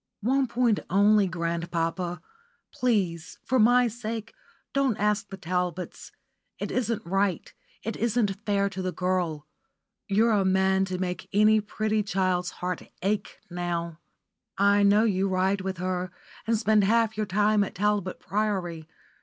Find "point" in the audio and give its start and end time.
0.47-0.79